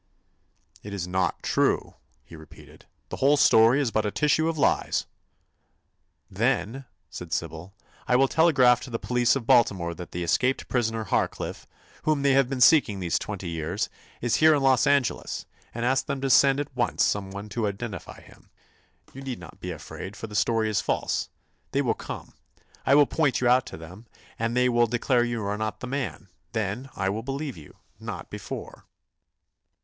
[0.81, 1.93] "It is not true,"
[2.25, 2.87] he repeated.
[3.09, 5.05] "The whole story is but a tissue of lies."
[6.27, 7.75] "Then," said Sybil,
[8.07, 11.67] "I will telegraph to the police of Baltimore that the escaped prisoner, Harcliffe,
[12.01, 13.89] whom they have been seeking these twenty years,
[14.21, 18.21] is here in Los Angeles, and ask them to send at once someone to identify
[18.21, 18.49] him.
[19.13, 21.29] You need not be afraid, for the story is false.
[21.73, 22.33] They will come,
[22.87, 24.07] I will point you out to them,
[24.39, 26.27] and they will declare you are not the man.
[26.53, 28.87] Then I will believe you—not before."